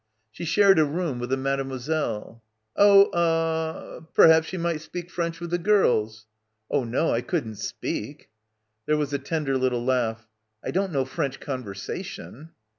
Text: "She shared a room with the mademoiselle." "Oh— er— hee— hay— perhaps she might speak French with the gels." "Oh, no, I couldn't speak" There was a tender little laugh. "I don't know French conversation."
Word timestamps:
"She 0.31 0.45
shared 0.45 0.79
a 0.79 0.83
room 0.83 1.19
with 1.19 1.29
the 1.29 1.37
mademoiselle." 1.37 2.41
"Oh— 2.75 3.11
er— 3.13 3.83
hee— 3.85 3.93
hay— 4.01 4.07
perhaps 4.15 4.47
she 4.47 4.57
might 4.57 4.81
speak 4.81 5.11
French 5.11 5.39
with 5.39 5.51
the 5.51 5.59
gels." 5.59 6.25
"Oh, 6.71 6.83
no, 6.83 7.11
I 7.11 7.21
couldn't 7.21 7.57
speak" 7.59 8.31
There 8.87 8.97
was 8.97 9.13
a 9.13 9.19
tender 9.19 9.55
little 9.59 9.85
laugh. 9.85 10.27
"I 10.65 10.71
don't 10.71 10.91
know 10.91 11.05
French 11.05 11.39
conversation." 11.39 12.49